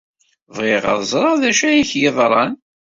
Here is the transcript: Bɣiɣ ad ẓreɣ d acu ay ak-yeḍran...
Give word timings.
Bɣiɣ 0.55 0.83
ad 0.93 1.01
ẓreɣ 1.11 1.35
d 1.41 1.43
acu 1.49 1.63
ay 1.69 1.79
ak-yeḍran... 1.81 2.53